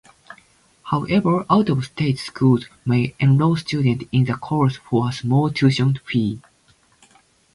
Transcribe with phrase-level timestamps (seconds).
[0.81, 6.41] However, out-of-state schools may enroll students in the course for a small tuition fee.